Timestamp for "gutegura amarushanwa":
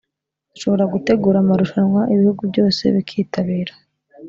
0.93-2.01